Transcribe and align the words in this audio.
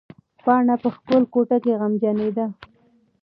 پاڼه 0.43 0.75
په 0.83 0.89
خپله 0.95 1.25
کوټه 1.33 1.57
کې 1.63 1.73
غمجنېده. 1.79 2.45